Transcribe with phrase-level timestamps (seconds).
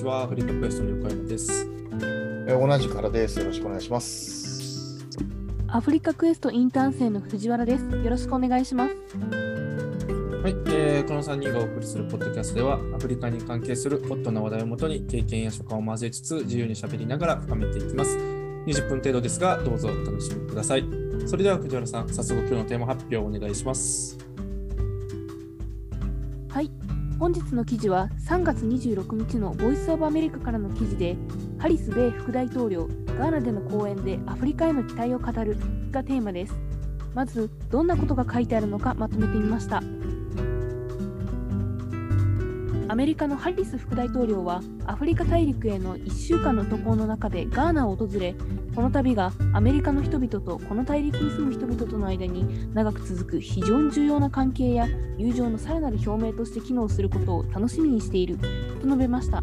[0.00, 0.22] ちは。
[0.22, 1.66] アフリカクエストの横山です。
[2.48, 3.38] え同じからです。
[3.38, 5.04] よろしくお願いします。
[5.68, 7.84] アフリカクエストインターン生の藤原です。
[7.84, 8.94] よろしくお願いします。
[10.42, 18.16] はい、えーこの3人がお送りするポッドキャストでは、アフリカに関係するホットな話題をもとに、経験や所感を交えつつ、自由に喋りながら深めていきます。
[18.16, 20.84] 20分程度ですが、どうぞお楽しみください。
[21.26, 24.18] それでは、藤原さん、早速今日のテーマ発表をお願いします。
[27.20, 31.18] 本日の記事は3月26日のボイスオブアメリカからの記事で、
[31.58, 32.88] ハリス米副大統領、
[33.18, 35.58] ガーナでの講演でアフリカへの期待を語る
[35.90, 36.54] がテーマです。
[37.14, 39.82] まず、どんなことが書いてあるのかまとめてみました。
[42.88, 48.34] アメリカのハリス副大統領はアフリカ大陸への1週間の渡航の中でガーナを訪れ
[48.80, 58.46] この旅がアメリカの人々とこの大陸に住む人々との間に長く続く非常に重要な関係や友情のさらなる表明として機能することを楽しみにしていると
[58.84, 59.42] 述べました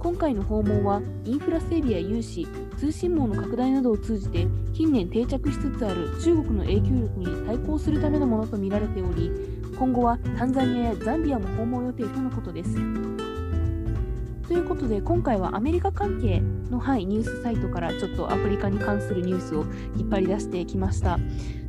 [0.00, 9.30] 今回の訪問はインフラ整備や融資通信網の拡大などを通じて近年定着しつつある中国の影響力に対抗するためのものとみられており
[9.78, 13.33] 今後はタンザニアやザンビアも訪問予定とのことです。
[14.46, 19.64] ということで今回はアメリカ関係の、はい、ニュースサイトからちょっとアフリカに関するニュースを
[19.96, 21.18] 引っ張り出してきました。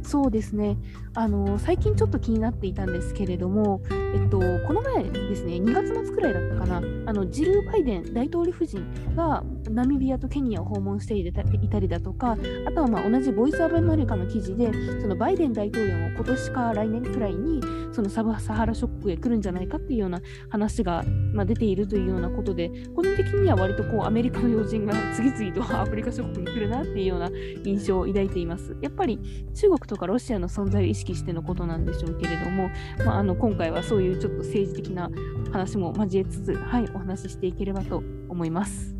[0.03, 0.77] そうですね
[1.15, 3.81] あの最近ちょっと気になっていたんですけれども、
[4.15, 8.81] えっと、この前ですね2月末くらいだったかなあのジル・バイデン大統領夫人
[9.13, 14.71] がナミビアとケニアを訪問していたりだとかあとはまあ同じボイス・オブ・アメリカの記事で
[15.01, 17.61] そのバイデン大統領も今年か来年くらいに
[17.95, 27.29] そのサブサハラショックへ来るんじゃないかっていうような話が、まあ、出ているというようなことで個人的には割とこうアメリカの要人が 次々とアフリカ諸国に来るなっていうような
[27.63, 28.75] 印象を抱いています。
[28.81, 29.19] やっぱり
[29.53, 32.69] 中国とかロシアの存在を意識してのことなんでしょうけれども、
[33.05, 35.09] まあ、あの今回はそういうちょっと政治的な
[35.51, 38.95] 話も交えつつ、はい、お話ししていければと思います。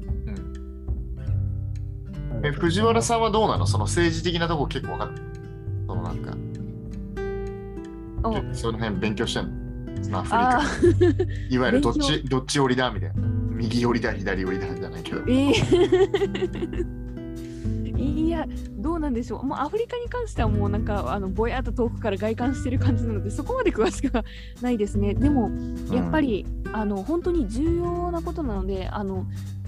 [2.43, 3.66] え藤原さんはどうなの？
[3.66, 5.25] その政治的なとこ結構分かってる？
[5.88, 6.38] そのなんか、
[8.53, 10.03] その辺勉強してんの？
[10.03, 10.63] そのアフリあカ。
[11.55, 13.16] いわゆるどっ勉ちどっち寄りだみたいな。
[13.51, 15.19] 右寄りだ、左寄りだじゃないけど。
[15.19, 17.04] えー
[17.97, 18.45] いや、
[18.78, 19.45] どうなんでしょう。
[19.45, 24.23] もうアフリカに関してはもうなんかあのぼやっと遠くから外観してる感じなので、そこまで詳しくは
[24.61, 25.13] ないですね。
[25.13, 25.50] でも、
[25.91, 29.25] やっぱり、あの本当に重要なことなので、あの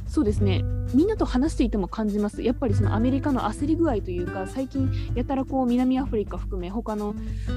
[0.08, 2.42] そうですね、みんなと話していても感じます。
[2.42, 7.16] やっぱりそのアメリカの焦り具合というか、最近やたらこう南アフリカ含め、他の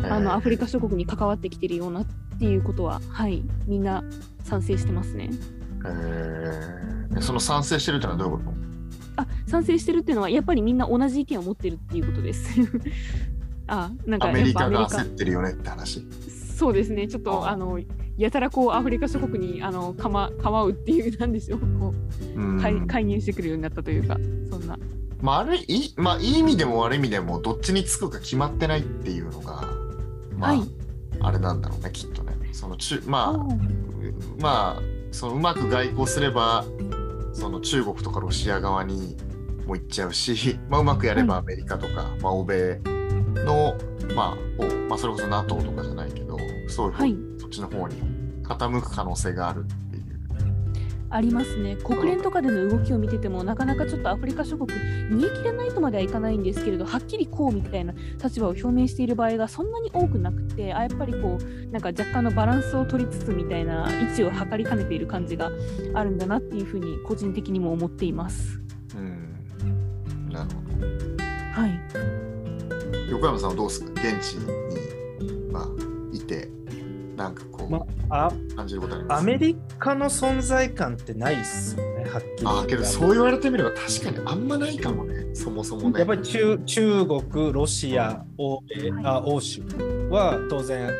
[0.08, 2.06] あのアフリカ諸国に関わってきてるようなっ
[2.38, 4.04] ていうことは、はい、みんな
[4.44, 5.30] 賛成してますね。
[5.84, 8.59] えーその賛成してるってのはどういうこあ
[9.50, 12.60] 賛成してるっていうのはやっぱりみんな同じ意見を持ってるっていうことです。
[13.66, 16.04] あなんとアメリカが焦ってるよねって話。
[16.56, 17.06] そうですね。
[17.08, 17.80] ちょっとああの
[18.16, 21.60] やたらこうアフリカ諸国にあのかま構うっていうなんでしょう。
[21.78, 21.94] こ
[22.36, 24.18] う介介入してくるようになったというか
[24.50, 24.78] そんな。
[25.20, 29.68] まあ、あれいい、まあ、いい意味でも悪い意味でもどっちにつくか決まってないっていうのが、
[30.38, 30.62] まあ、はい。
[31.20, 32.30] あれなんだろうねきっとね。
[32.52, 33.38] その中まあ
[34.40, 34.82] まあ
[35.12, 36.64] そのうまく外交すれば
[37.32, 39.16] その中国とかロシア側に
[39.66, 42.80] も行っちゃうし、 まあ、うまくやればアメリカとか、まあ、欧米
[43.44, 43.76] の、
[44.14, 46.36] まあ方まあ、それこそ NATO とかじゃないけど
[46.68, 47.96] そういう方、はいそっちの方に
[48.44, 50.00] 傾く可能性があるっていう。
[51.12, 54.70] ありますね国連とかでの動きを見ててもなかなかちょっとアフリカ諸国
[55.10, 57.92] 煮え切らないとまではいかないんですけれどはっきりこうみたいな
[58.22, 65.50] 立場を表明している場合がそんなに多くなくてあやっぱりこうなんか若干のバランスを取りつつみたいな位置を測りかねている感じが
[65.94, 68.60] あるんだなっていうふうに個人的にも思っています。
[70.30, 71.60] うんなるほど。
[71.60, 71.80] はい。
[73.10, 73.90] 横山さんはどうですか？
[74.00, 74.46] 現地に、
[75.52, 75.68] まあ、
[76.12, 76.48] いて
[77.16, 79.20] なんかこう、まあ、感じることあります？
[79.20, 82.46] アメリカの存在感ってないっすよね、はっきり。
[82.46, 85.34] ああけどそう言われてみれば確かにあんまないかもね。
[85.34, 85.98] そもそもね。
[85.98, 89.62] やっぱり中中国、ロシア、欧米あ欧州
[90.10, 90.90] は当然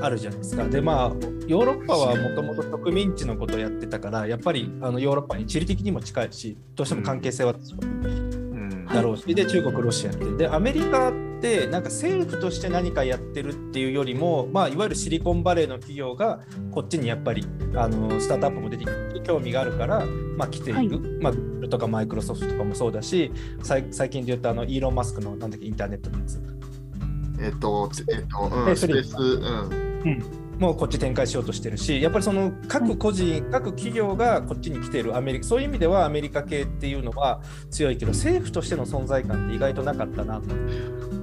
[0.00, 0.68] あるじゃないですか。
[0.68, 1.08] でまあ
[1.46, 8.21] ヨーロッパはもともと植民地のことをやってたからやっぱりあのヨーロッパに地理的にも近いしどうしても関係性はうん
[8.92, 10.24] だろうし、で中国、ロシアって。
[10.32, 16.40] でアメリカってなんか政府として何かやってるっていうよりも、まあ、いわゆるシリコンバレーの企業が
[16.70, 17.44] こっちにやっぱり
[17.74, 20.06] あのスタートアップも出てきて興味があるから、
[20.36, 20.88] まあ、来ている、はい。
[21.20, 26.40] まあ、Google とかマイクロソフトとかもそうだし最最近で言うとあのイーロン・マスクのなんだっけインターネットのやつ。
[27.40, 40.54] えっとえっと、うん、スペースうんもうこっち展開しようとしてるしやっぱりその各個人、各企業がこっちに来ているアメリカそういう意味ではアメリカ系っていうのは強いけど政府としての存在感って意外となかったなと。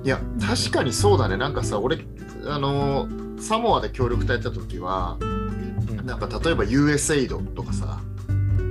[0.03, 1.35] いや確かにそうだね。
[1.35, 1.99] なんかさ俺
[2.45, 6.05] あのサモアで協力隊やった時はうん。
[6.05, 7.99] なんか例えば USAID とかさ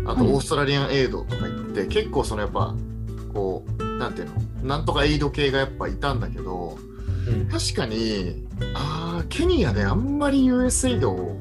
[0.06, 2.75] あとオーストラリアンエイドとか言って、結構そのやっぱ
[3.32, 4.34] こうなんていうの
[4.64, 6.88] なんとかエイド系がやっぱいたんだけどうん
[7.50, 8.44] 確かに
[8.75, 11.36] あーケニアであんまり US エイドを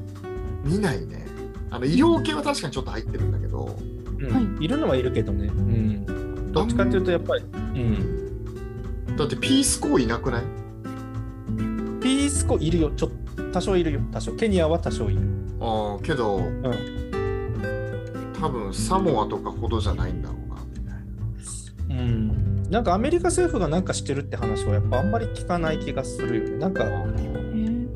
[0.64, 1.26] 見ないね
[1.70, 3.78] あの医療系は確かにちょっと入ってるんだけど
[4.20, 5.46] うんはいいるのはいるけどね。
[5.46, 6.52] うん。
[6.52, 9.16] どっちかっていうと、やっぱり、うん。
[9.16, 10.44] だってピースコーいなくない？
[12.02, 12.90] ピースコいるよ。
[12.96, 13.12] ちょ
[13.54, 14.00] 多少いるよ。
[14.12, 14.32] 多少。
[14.34, 15.22] ケニアは多少いる。
[15.62, 16.64] ああけど、ん
[18.42, 20.30] 多分サモアとかほどじゃないんだ。
[22.70, 26.58] なんかアメリカ政府がなんかしてるって話はやっぱあんまり聞かない気がするよね。
[26.58, 27.88] なんか、へー。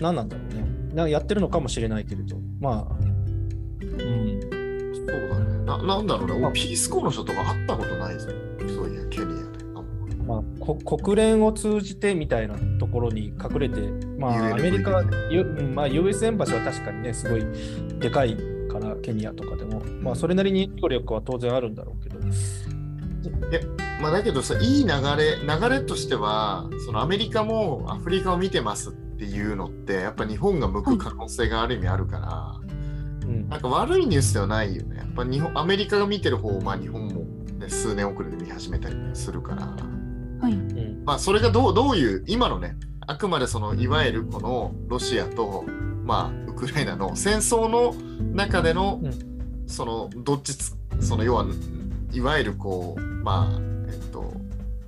[0.00, 0.60] 何なんだろうね。
[0.94, 2.36] なんかやってるのかもしれないけれど。
[2.58, 2.96] まあ、
[3.80, 4.40] うん。
[4.94, 5.64] そうだね。
[5.64, 6.38] ななんだろうね。
[6.40, 6.50] まあ。
[6.50, 8.28] 俺ピースコーの人とか会ったことないぞ。
[8.74, 9.84] そういやケニアでま
[10.26, 13.80] まあ、こ国連を通じてみたいなところに隠れて、
[14.18, 17.44] まあ、アメリカ、ゆうんまあ、US エンバシーは確かにね、すごい
[17.98, 18.36] でかい
[18.68, 22.18] から、ケニアとかでも、まあ、それなりに影響力は当然あるんだろうけど、
[24.00, 32.54] まあだけどさいい流れ流れとしてはそのアメリカもアフリカを見てますっていうのってやっぱ日本が向く可能性がある意味あるから、
[33.28, 33.48] うん。
[33.50, 34.96] なんか悪いニュースではないよね。
[34.96, 37.24] やっぱ日本アメリカが見てる方をまあ日本も、
[37.58, 39.66] ね、数年遅れで見始めたりするから。
[39.66, 40.52] はい。
[40.52, 41.02] うん。
[41.04, 42.76] まあそれがどうどういう今のね
[43.06, 45.66] あくまでそのいわゆるこのロシアと
[46.04, 47.92] まあウクライナの戦争の
[48.32, 49.30] 中での、うん。
[49.66, 51.44] そのどっちつその要は
[52.12, 53.60] いわゆるこうまあ
[53.90, 54.32] えっと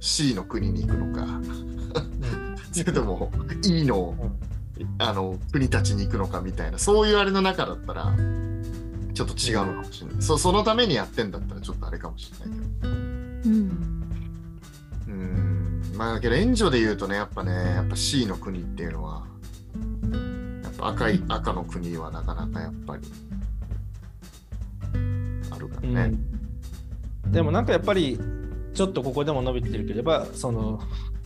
[0.01, 1.27] C の国に行くのか。
[2.73, 3.31] それとも
[3.65, 4.15] E の
[4.99, 8.15] あの国たちに行くのかみたいなそういうあれの中だったら
[9.15, 12.89] ちょっと違うのかもしれない、そそのためにやってんだったらちょっとあれかもしれないけど。
[12.89, 12.93] う
[13.53, 14.03] ん。
[15.07, 15.97] うーん。
[15.97, 19.27] まあだけど援助で言うとねやっぱねやっぱ C の国っていうのは
[20.63, 23.03] やっぱ赤い赤の国はなかなかやっぱり
[25.51, 26.15] あるからね、
[27.32, 28.19] でもなんかやっぱり、
[28.75, 30.81] ちょっとここでも伸びてるければ、その、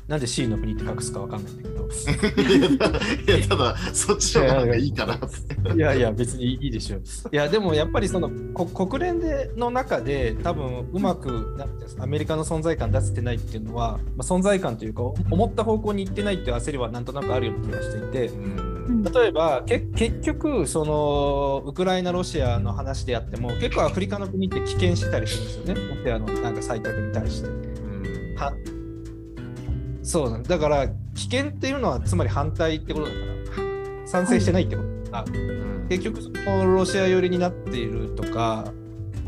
[0.08, 5.75] なんで C の国って隠すかわかんないんだけど、いやただそっちの方がいいかなって。
[5.75, 7.03] いやいや、別にいいでしょう。
[7.32, 11.58] いや、でもやっぱりそのこ国連での中で、多分うまく
[11.99, 18.26] アメリカの存在感出せてないっていうのは、まあ、存在感というか、思った方向に行ってないっていう焦りはなんとなくあるような気がしていて。
[18.29, 25.97] う、んうん例えばけ結局そのウクライナロシアの話であっても結構アフリカの国って棄権してたりするんですよね。
[25.97, 27.49] ロシアのなんか採択に対して。
[27.49, 28.35] うん。
[28.37, 28.53] は
[30.03, 33.27] そうなんだから棄権っていうのはつまり反対ってことだから。
[34.06, 34.88] 賛成してないってこと。
[35.11, 35.43] だから、う
[35.85, 35.87] ん。
[35.88, 38.73] 結局そのロシア寄りになっているとか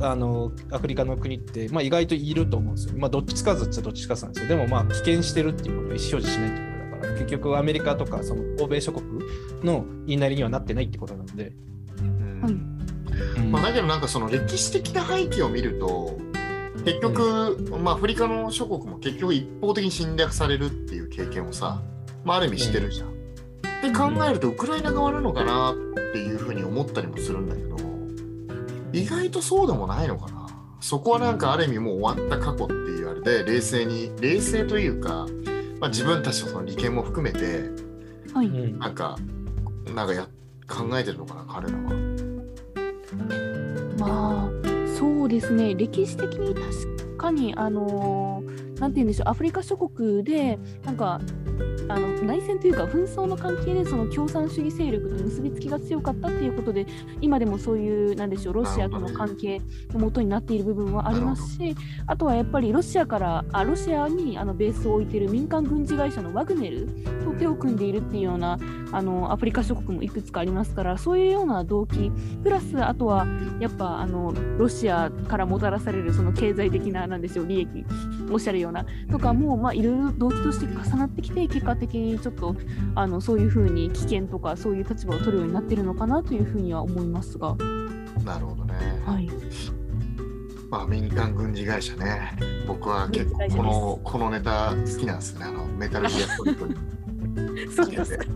[0.00, 2.94] あのアフリカの国って、まあ、意外といると思うんですよ。
[2.96, 4.48] まあ、どっちつかずっちゃどっちつかずなんですよ。
[4.48, 7.12] でもまあ棄権してるっていうことを意思表示しないってことだから。
[7.14, 9.04] 結局アメリカとかその欧米諸国
[9.62, 11.52] の言いなりにはなってないってことなので。
[12.00, 12.40] うん。
[12.42, 12.52] はい。
[12.52, 13.52] うん。
[13.52, 16.18] まあ、だけどなんかその歴史的な背景を見ると
[16.84, 21.82] 結局、まあ、アフリカの諸国も結局一方的に侵略されるっていう経験をさ、
[22.24, 23.18] まあ、ある意味してるじゃん。
[23.82, 25.74] で考えるとウクライナ側なのかなっ
[26.12, 27.76] ていうふうに思ったりもするんだけど
[28.92, 30.48] 意外とそうでもないのかな。
[30.80, 35.26] そこはなんかある意味もう終わった過去っていうあれで冷静に冷静というか、
[35.80, 37.70] まあ、自分たちのその利権も含めて
[38.78, 39.16] なんか
[39.94, 40.28] なんかや
[40.68, 41.90] 考えてるのかな彼らは。
[43.98, 44.50] まあ
[44.98, 51.20] そうですね歴史的に確かにあのーなんて言うんでしょうアフリカ諸国でなんか
[51.88, 56.86] あの内戦というか紛争の関係でその共産主義勢力と結びつきが強かったっていうことで
[57.20, 59.60] 今でもそういうなんでしょうロシアとの関係
[59.92, 61.74] のもとになっている部分はありますし
[62.06, 66.86] あとはやっぱりロシアからあロシアにあのベースを置いている民間軍事会社のワグネル
[67.24, 68.58] と手を組んでいるっていうような
[68.92, 72.10] あのアフリカ諸国もいくつかありますからそういうような動機
[72.42, 73.26] プラスあとは
[73.60, 77.84] やっぱあのロシアからもたらされるその経済的ななんでしょう利益
[78.30, 82.54] おっしゃるようなとかもまあいろいろ動機として重なってきて結果的にちょっと
[82.94, 87.56] あのそういうふうに危険とかそういう立場を取るようになってるのかなというふうには思いますが、
[88.24, 88.74] なるほどね。
[89.06, 89.28] はい、
[90.70, 92.36] まあ民間軍事会社ね。
[92.66, 95.46] 僕は結構このこのネタ好きなんですよね。
[95.46, 96.74] あのメタルギアソリッドに
[97.96, 98.18] です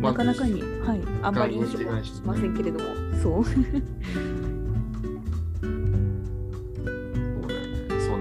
[0.00, 2.84] なかなかに、はい、あんまり印象はしませんけれども、
[3.22, 3.44] そう。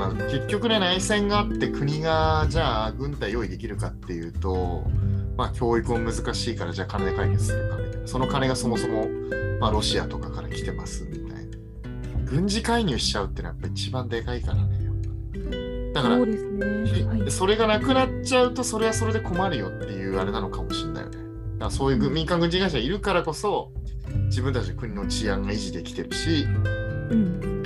[0.09, 4.83] ねそうなん結局ね内戦があって国がじゃあ軍隊用意できるかっていうと
[5.37, 8.07] まあ教育も難しいからじゃあ金で解決するかみたいな。
[8.07, 9.07] その金がそもそも、
[9.59, 11.57] まあ、ロシアとかから来てますみたいな。
[12.25, 14.83] 軍事介入しちゃうってのはやっぱ一番でかいからね
[15.93, 16.37] だからそね。
[17.05, 21.23] はい、それがなくなっちゃうとそれはそれで困るよっていうあれなのかもしれないよね。
[21.63, 23.71] からそういう軍民間軍事会社がいるからこそ
[24.25, 26.45] 自分たちの国の治安が維持できてるし
[27.09, 27.63] うん。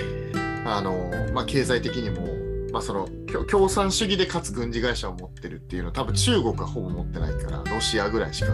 [0.66, 2.27] あの、まあ、経済的にも、
[2.72, 8.54] まあ、その共共産主義でかつ軍事会社を持ってるっていうのは多分中国はほぼ持ってないからロシアぐらいしか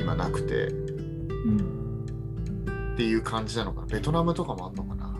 [0.00, 0.68] 今なくて。
[0.68, 1.78] うん。
[2.94, 3.86] っていう感じなのかな。
[3.86, 5.16] ベトナムとかもあんのかな。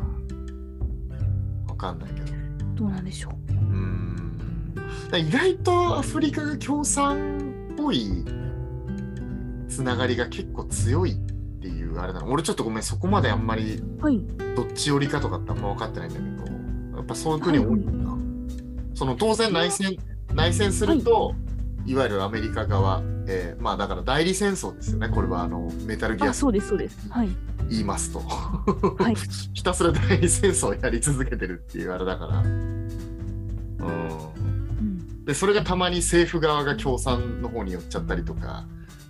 [1.68, 2.26] わかんないけど。
[2.75, 3.52] どうなんでしょう。
[3.52, 4.75] うーん
[5.14, 7.38] 意外とアフリカが共産
[7.72, 8.25] っぽい
[9.68, 11.16] つながりが結構強いっ
[11.60, 12.32] ていうあれなの。
[12.32, 14.20] 俺ちょっとごめんそこまであんまりはい。
[14.56, 18.07] どっち寄りかとかってあんま分かってないんだけどやっぱそういう国多いんだな、
[18.99, 19.97] その当然内戦
[20.35, 21.33] 内戦すると、
[21.87, 27.09] い、わゆるアメリカ側、えーまあだから代理戦争ですよねこれはあのメタルギアあ、そうです、そうです。
[27.09, 27.28] はい。
[27.71, 29.14] 言いますと、はい。
[29.55, 32.88] ひたすら代理戦争をやり続けてるっていうあれだからうん
[33.78, 35.25] うん。
[35.25, 38.67] でそれがたまに政府側が共産の方に寄っちゃったりとか、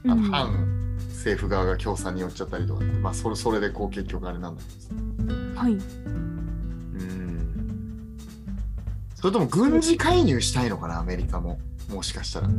[0.07, 5.79] あうんの反政府側が共産に寄っちゃったりとかって、まあ、それそれでこう結局あれなんだけどはい。
[9.19, 11.59] うんそれとも軍事介入したいのかなアメリカも。
[11.91, 12.49] もしかしたら。
[12.49, 12.51] い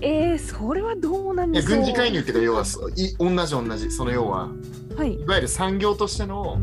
[0.00, 1.70] えー、それはどうなんでしょう。
[1.70, 2.64] や軍事介入っていうか要は
[2.96, 3.90] い同じ同じ。
[3.90, 4.48] その要は
[4.96, 5.14] はい。
[5.14, 6.58] いわゆる産業としての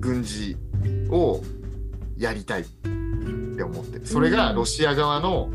[0.00, 0.56] 軍事
[1.10, 1.42] を
[2.16, 4.06] やりたいって思ってる。
[4.06, 5.50] それがロシア側の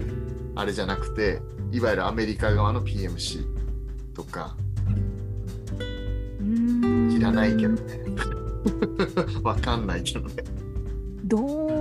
[0.55, 1.41] あれじゃなくて
[1.71, 3.45] いわゆるアメリカ側の PMC
[4.13, 4.55] とか。
[7.09, 7.99] 知らないけどね。
[9.41, 10.43] わかんないけどね。
[11.23, 11.76] どう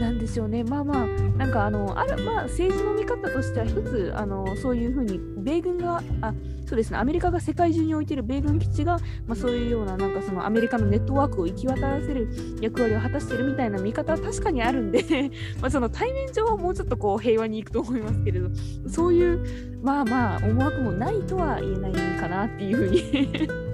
[0.00, 0.64] なんでしょうね。
[0.64, 6.32] まあまあ、なんかあの、あるまあ、政治の見方としては、一つあの、そういうふうに、米軍が、あ
[6.66, 12.28] そうですね、アメリカが世界中に置いている米軍基地が、まあ、そういうような、なんかそのアメリカのネットワークを行き渡らせる
[12.60, 15.02] 役割を果たしているみたいな見方は確かにあるんで、
[15.60, 18.50] まあその対面上はもうちょっとこう平和にいくと思いますけれど、
[18.86, 19.40] そういう、
[19.82, 23.67] まあまあ、思惑もないとは言えないかなっていうふうに。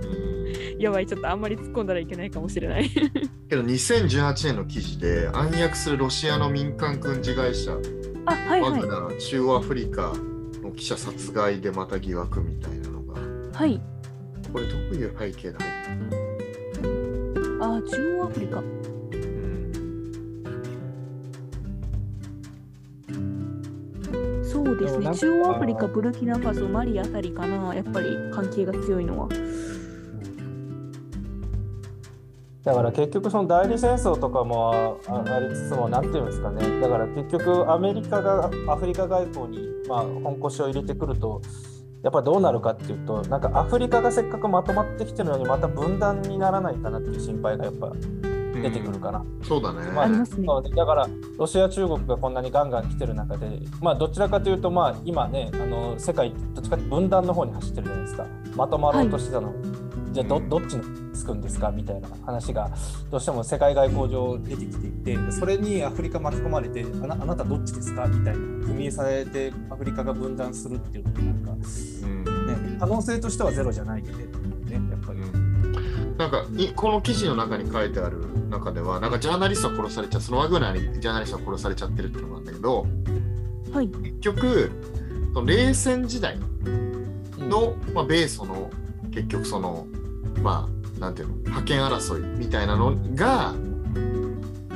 [0.85, 2.91] やばい、ちょっとあんまり突っ込んだらいけないかもしれない。
[3.49, 7.73] けど2018年の記事で暗躍するロシアの民間軍事会社
[8.27, 8.87] あ、はいはいワグ。
[8.87, 10.13] ナー中央アフリカ
[10.63, 13.15] の記者殺害でまた疑惑みたいなのが
[13.59, 13.81] はい。
[14.53, 16.03] これどういう背景で入っ
[16.83, 18.63] てるあ、中央アフリカ。
[24.43, 25.17] そうですね。
[25.17, 27.75] 中央アフリカ、ブルキナファソ、マリあたりかな。
[27.75, 29.29] やっぱり関係が強いのは。
[32.65, 36.81] だから結局その代理戦争とかもあありつつも何ていうんですかね。
[36.81, 41.43] だから結局アメリカがアフリカ外交にまあ本腰を入れてくると
[42.03, 47.93] やっぱどうなるかっていうとなんかアフリカがせっかくまとまってきてるのにまた分断にならないかなっていう心配がやっぱ
[48.55, 49.23] 出てくるかな。
[49.43, 50.47] そうだね、まあありますね。
[50.75, 51.07] だから
[51.37, 58.27] ロシア、中国がこんなにガンガン来てる中で、まあ、どちらかというと、まあ、今ねあの世界どっちかというと分断の方に走ってるじゃないですか。
[58.57, 59.53] まとまろうとしてたの、
[60.15, 61.73] じゃあどどっちにつくんですか？
[61.73, 62.71] みたいな話が
[63.11, 68.07] どうしても世界外交上出てきていてそれにアフリカ巻き込まれてあなあなたどっちですか？
[68.07, 71.67] みたいな踏み絵されてアフリカが分断するっていうのもなんか、
[72.05, 72.25] うん。
[72.47, 75.19] ね、可能性としてはゼロじゃないよねねやっぱり。
[76.17, 82.87] なんかいこの記事の中に書いてある中ではなんかジャーナリストが殺されちゃうそのワグナーにジャーナリストが殺されちゃってるっていうのがあるんだけど
[83.73, 83.89] はい。
[83.89, 84.71] 結局
[85.33, 86.39] その冷戦時代
[87.39, 88.71] の、まあ、米ソの
[89.11, 89.89] 結局その
[90.45, 93.55] まあなんていうの覇権争いみたいなのが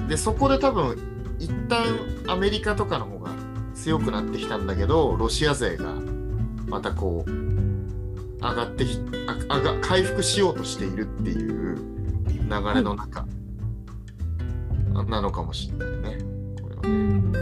[0.08, 0.96] でそこで多分
[1.38, 1.84] 一旦
[2.26, 3.30] アメリカとかの方が
[3.74, 5.94] 強くなってきたんだけどロシア勢が
[6.66, 11.76] またこう上がってきああが回復しようとしているっていう
[12.48, 13.26] 流れの中、
[15.06, 16.24] なのかもしれないね。
[16.62, 17.32] これはうん。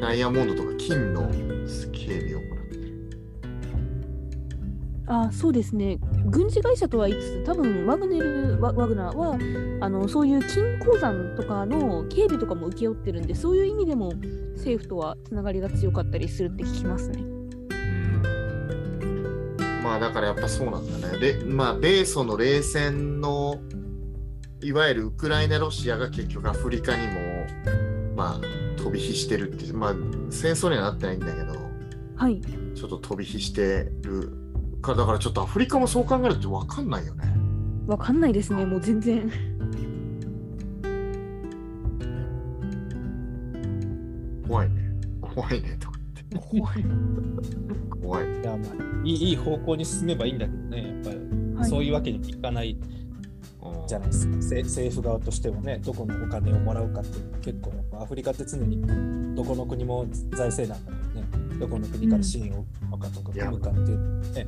[0.00, 1.28] ダイヤモンドとか金の
[1.92, 3.10] 警備を行ってる。
[5.08, 5.98] あ、そうですね。
[6.26, 9.38] 軍事会社とは言いつつ、多分ワグネルワワグナーは
[9.80, 14.12] あのそういう金鉱山とかの警備とかも請け負ってるんで、そういう意味でも
[14.56, 17.24] 政府とはつながりが強かったりするって聞きますね。
[19.82, 21.18] まあだからやっぱそうなんだね。
[21.18, 23.60] で、まあ米ソの冷戦の
[24.62, 27.12] いわゆるウクライナ、ロシアが結局アフリカにも
[28.14, 29.94] まあ飛び火してるってまあ
[30.30, 31.58] 戦争にはなってないんだけど、
[32.16, 32.40] はい。
[32.74, 34.32] ちょっと飛び火してる
[34.82, 37.24] から、だからちょっとアフリカもそう考えると分かんないよね。
[37.86, 39.30] わかんないですね、もう全然。
[44.46, 44.92] 怖いね。
[45.20, 45.98] 怖いねとか
[46.30, 46.58] 言って。
[46.60, 46.84] 怖い。
[48.02, 48.40] 怖い。
[48.40, 51.16] いやまあいいいい方向に進めばいいんだけどね、やっぱり、
[51.56, 52.76] はいそういうわけにいかない
[53.62, 61.01] うんじゃないですか、せ政府側としてはね、どこのお金をもらうかっていうのは結構やっぱアフリカって常にどこの国も財政難だからね、
[61.62, 64.46] どこの国から支援をとかとか組むかっていう、ね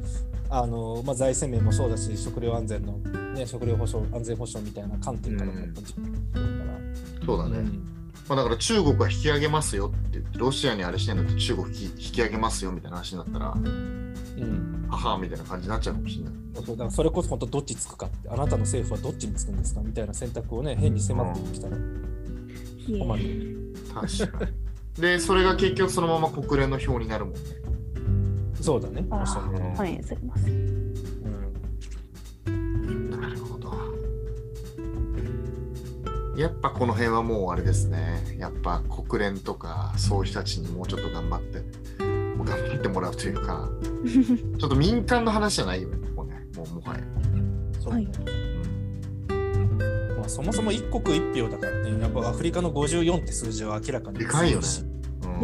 [0.51, 2.99] あのまあ、財政面もそうだし食料安全の、
[3.35, 5.87] ね、食料保障安全保障みたいな観点からもやっぱり
[7.25, 7.71] そうだね。
[8.29, 16.33] まあ、だから中国は引き上げますよって言って、ロシアにあれしてんだって中国引き引き上げますよみたいな話になったら、うん、母みたいな感じになっちゃうかもしれない。
[16.55, 19.83] そうだからそれこそ本当どっちつくかってあなたの政府はどっちにつくんですか？
[19.83, 23.75] みたいな選択をね変に迫ってきたら困る。
[23.93, 24.64] 確かに。
[24.99, 27.41] で、それが結局そのまま国連の表になるもんね。
[28.61, 29.05] そうだね。
[29.11, 30.47] あおっしゃる通りー反映されます。
[30.47, 30.51] う
[32.51, 33.75] んなるほど。
[36.37, 38.37] やっぱこの辺はもうあれですね。
[38.39, 41.59] やっぱ国連とかそういう人たちにもうちょっと頑張って、
[42.37, 43.69] もう頑張ってもらうというか、
[44.59, 46.47] ちょっと民間の話じゃないよね、もうね。
[46.57, 47.01] もうもはや。
[47.81, 48.54] そうねま
[50.25, 54.67] あ、そもそも一国一票だからね、やっぱアフリカの54って数字は明らかにでかいよね。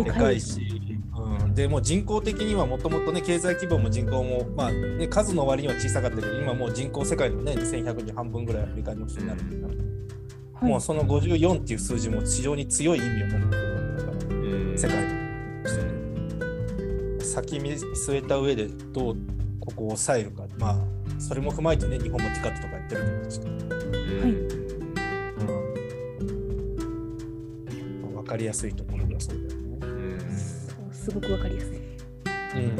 [0.04, 0.60] でかいし、
[1.16, 9.80] うん、でもう人口的にはもともとね、経済規模も人口も、まあね、数の割には小さかったけど、今もう人口世界のね、2100人半分ぐらいアフリカの人になるんだから、
[10.60, 10.66] は。
[10.66, 10.70] い。
[10.70, 14.96] もうその54っていう数字も非常に強い意味を持ってるわけだから、うん世界
[15.62, 17.24] としてね。
[17.24, 19.16] 先見据えた上でどう
[19.60, 20.76] ここを抑えるか、まあ、
[21.18, 23.50] それも踏まえてね、日本もティカットとかやってると思うんですけど。
[23.50, 23.54] う
[24.26, 24.69] ん
[28.40, 29.78] りやすいところがそうだよね。
[29.82, 31.70] うんすごくわかりやすい。
[32.56, 32.76] うん、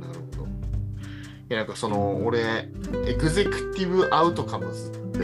[0.00, 0.46] なるほど。
[0.46, 0.46] い
[1.48, 2.68] や、なんかその、俺、
[3.06, 5.20] エグゼクティブ・アウトカムズって、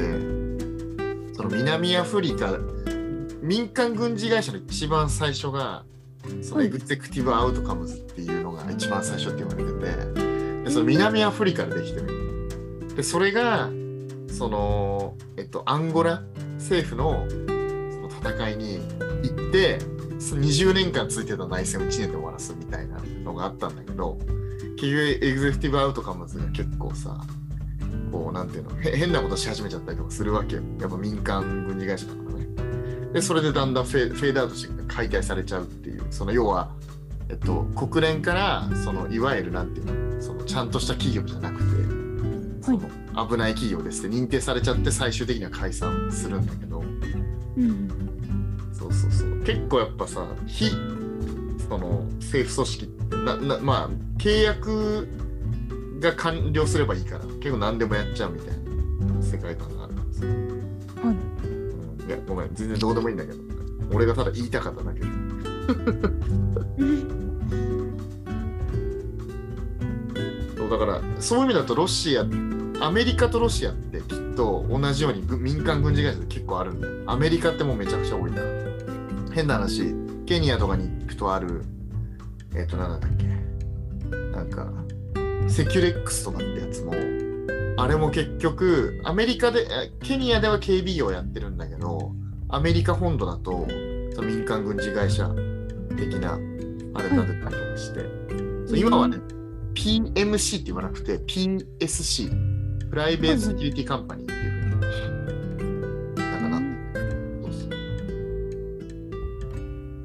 [1.34, 2.58] その南アフリカ、
[3.42, 5.84] 民間軍事会社の一番最初が、
[6.42, 9.72] そのはいエグゼクティブ・アウトカムズっていうのが一番最初って言われて
[10.14, 12.88] て、でその南アフリカでできてる。
[12.94, 13.68] で、それが、
[14.40, 16.22] その、えっと、アンゴラ
[16.54, 17.36] 政府のそ
[18.00, 18.80] の戦いに
[19.22, 19.78] 行って、
[20.18, 24.16] その20年間続いてた内戦を1年で終わらすみたいなのがあったんだけど、
[24.78, 24.90] 結局
[25.22, 27.20] エグゼクティブアウトカムズが結構さ、
[28.10, 30.62] こうなんていうの、変なことし始めちゃったりとかするわけよ。
[30.80, 32.46] やっぱ民間軍事会社だからね。
[33.12, 36.70] で、それでだんだんフェフェードアウトして解体されちゃうっていう、その要は、
[37.28, 41.89] えっと、国連から、そのいわゆるなんていうの、そのちゃんとした企業じゃなくて、
[42.60, 42.80] その
[43.28, 46.80] 危ない企業ですって認定されちゃって最終的には解散するんだけど、
[47.56, 47.88] うん。
[48.72, 49.42] そうそうそう。
[49.44, 50.70] 結構やっぱさ、非
[51.68, 55.08] その政府組織ってなな、まあ、契約
[56.00, 60.26] が完了すればいいから、結構何でもやっちゃうみたいな世界観があるからさ。
[60.26, 61.16] はい。
[61.46, 63.38] うん、いや、ごめん、全然どうでもいいんだけど、
[63.92, 65.06] 俺がただ言いたかっただけで。
[70.70, 72.22] だから、そういう意味だとロシア、
[72.80, 76.94] アメリカとロシアってきっと同じように民間軍事会社って結構あるんだよ。
[77.06, 78.46] アメリカってもうめちゃくちゃ多いから。
[79.32, 79.94] 変な話、
[80.26, 81.62] ケニアとかに行くとある、
[82.54, 83.26] えっ、と、なんだっけ、
[84.32, 84.72] なんか、
[85.48, 86.94] セキュレックスとかってやつも、
[87.76, 89.66] あれも結局、アメリカで、
[90.02, 92.12] ケニアでは警備業やってるんだけど、
[92.48, 93.66] アメリカ本土だと、
[94.22, 95.28] 民間軍事会社
[95.96, 96.34] 的な、
[96.94, 98.00] あれ立てたりとかして、
[98.66, 99.18] そう今はね、
[99.74, 105.64] PMC って言わなくて、PSC、プライベートセキュリティカンパニーっていうふう
[106.14, 106.58] に、なんかな。
[106.58, 106.60] っ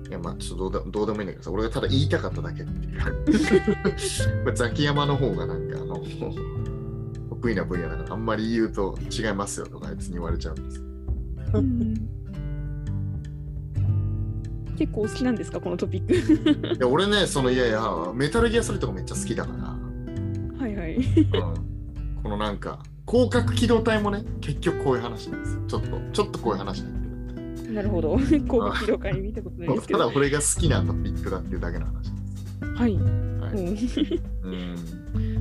[0.04, 3.00] ていや、まあ、ちょっとどうでどうでもいいんだけどさ、俺がただ言いたかっただけっていう。
[4.46, 6.04] まあザキヤマの方がなんか、あの、
[7.30, 10.84] 得意な分野だから、あんまり言うと違いますよとかあいつに言われちゃうんです。
[14.76, 16.76] うん結構お好きなんですかこのトピック？
[16.76, 17.82] いや、俺ね、その、いやいや、
[18.14, 20.96] メタルギアソリッドがめっちゃ好きだから、はいはい。
[20.98, 25.62] うんこのなんか、広角機動隊もね、結局こういう話なんですよ。
[25.68, 27.74] ちょっと、ちょっとこういう話になってる。
[27.74, 28.18] なるほど。
[28.20, 30.00] 広角機動会見たことないですけど。
[30.00, 32.66] ただ俺が好きなトピックだっていうだけの話です。
[32.66, 32.96] はい。
[32.96, 33.02] はい
[34.44, 34.76] うんうん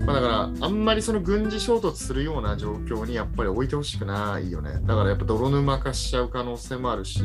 [0.04, 7.22] まあ、だからあんまりその軍事衝突するような状況にやっぱり置いてほしくないよねだからやっぱ泥沼化しちゃう可能性もあるし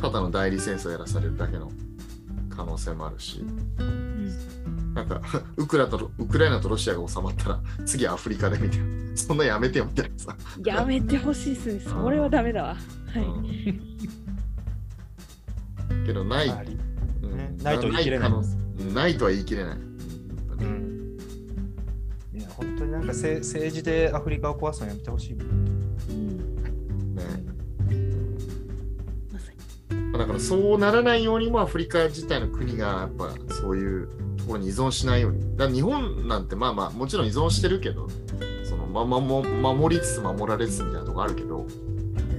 [0.00, 1.70] ただの代理戦争やらされるだけの
[2.50, 3.44] 可能性もあるし。
[4.94, 5.20] なんか
[5.56, 8.86] ウクラとウクライナとロシアが収まったら次アフリカでみたいな。
[9.14, 11.80] そんなやめてよみたいなさ、やめてほしいですね。
[11.80, 12.68] それはダメだわ。
[12.68, 13.22] はい。
[13.22, 13.78] うん。
[16.06, 16.78] けどない、あり。
[17.22, 17.36] うん。
[17.36, 18.30] ねないと言い切れない。
[18.94, 21.18] ないとは言い切れない、うん。
[22.32, 25.38] いや本当になんかせ政治でアフリカを壊すのやめてほしい。
[30.18, 35.56] だからそうならないようにもアフリカ自体の国がやっぱそういうところに依存しないように。
[35.56, 38.08] だ日本なんてまあまあもちろん依存してるけど、
[38.64, 41.66] そのままも守りつつ守られつつみたいなとこあるけど、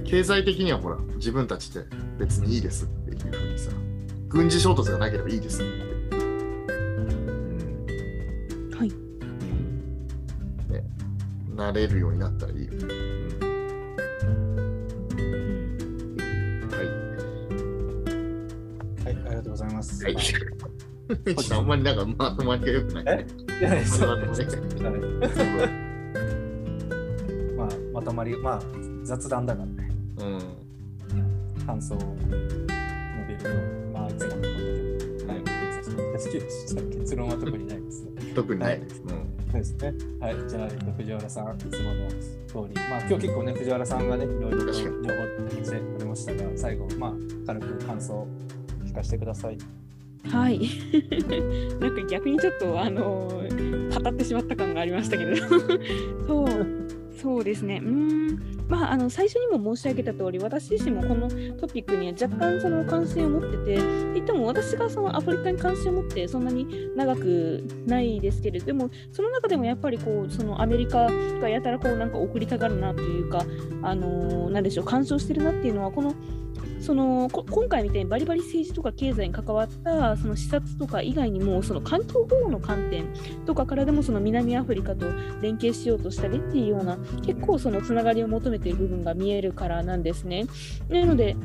[0.04, 1.84] 経済的にはほら、自分たちで
[2.18, 3.70] 別にいいですっていうふうにさ、
[4.28, 5.70] 軍事衝突がなければいいですって。
[6.16, 7.10] うん
[8.76, 8.88] はい。
[10.70, 10.84] ね、
[11.56, 12.69] なれるようになったらいいよ
[20.04, 20.16] はい。
[21.52, 23.26] あんまりなんかまとまりが良くない、ね。
[23.60, 25.70] いやいやそうまとまりがはい
[27.56, 28.62] まあ、まとまり、まあ、
[29.02, 31.66] 雑談だからね、うん。
[31.66, 35.42] 感想を述べるように、まあ、いつものことで、はい、
[36.14, 38.10] 結論結論は特にないですね。
[38.34, 39.02] 特にないです。
[39.02, 39.94] うんそうですね。
[40.20, 42.08] はい、じゃあ、えっと藤原さん、いつもの
[42.46, 47.12] 通り、まあ、今日結構ね、藤原さんがね、いろいろと情報をしてくれましたが、最後、まあ、
[47.46, 48.28] 軽く感想を
[48.84, 49.58] 聞かせてください。
[50.28, 50.60] はい。
[51.80, 53.70] なんか逆にちょっとあのー
[54.02, 55.46] 語ってしまった感がありましたけれど。
[56.26, 56.48] そう。
[57.20, 57.82] そうですね。
[57.84, 58.40] うーん。
[58.68, 61.28] まああの最初にも申し上げた通り、私自身もこの
[61.60, 63.82] トピックには若干その関心を持ってて、って
[64.14, 73.44] 言っても私がそのアフリカに関心を持ってそんなに長くないですけれど、でもその中でもやっぱりこうそのアメリカがやたらこうなんか送りたがるなというか、
[73.82, 76.14] あのーなんでしょう、干渉してるなっていうのはこの
[76.80, 83.06] そのこ今回みたいにバリバリ政治とか経済に関わったその視察とか以外にもその環境保護の観点
[83.44, 85.06] とかからでもその南アフリカと
[85.42, 90.46] 連携しようとしたりっていうような結構そのつながりを求めている部分が見えるからなんですね。
[90.88, 91.36] なので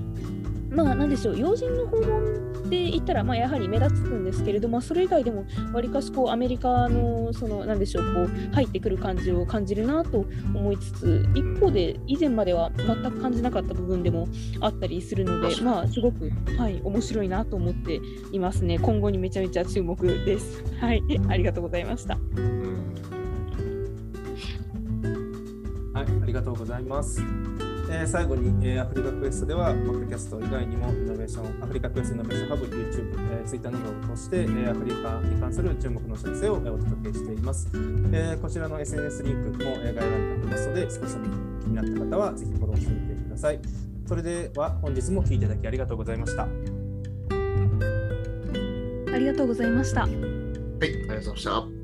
[0.69, 14.27] まあなんでしょう要人の訪問で言ったらまあやはり目立つんですけれどもそれ以外でもわりかしこうアメリカのそのなんでしょうこう入ってくる感じを感じるなと思いつつ一方で以前までは全く感じなかった部分でも
[14.61, 17.99] あったりするのでまあすごくはい面白いなと思って
[18.31, 18.79] いますね。
[18.79, 20.63] 今後にめちゃめちゃ注目です。
[20.79, 21.03] はい。
[21.27, 22.17] ありがとうございました。
[22.35, 22.93] うん。
[25.93, 27.21] はい、ありがとうございます。
[27.95, 37.69] えー最後に、えーアフリカクエストでは、ポッドキャスト以外にも、イノベーション、アフリカクエストイノベーションハブ、YouTube、えー、Twitter などを通して、えーアフリカに関する注目のお知らせを、えーお届けしています。
[37.73, 41.25] えーこちらの SNS リンクも、えー概要欄に貼ってますので、少しでも
[41.61, 43.59] 気になった方は、ぜひフォローしてみてください。
[44.07, 46.43] それでは、本日も聞いていただきありがとうございました。
[46.43, 46.47] あ
[49.17, 50.11] りがとうございましたはい、
[50.81, 51.74] ありがとうございました。